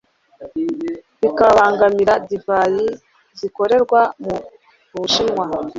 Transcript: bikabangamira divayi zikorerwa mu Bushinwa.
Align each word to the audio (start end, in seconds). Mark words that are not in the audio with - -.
bikabangamira 1.21 2.13
divayi 2.27 2.87
zikorerwa 3.39 4.01
mu 4.23 4.35
Bushinwa. 4.93 5.45